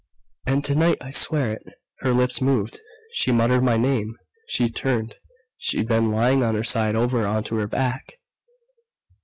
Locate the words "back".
7.67-8.13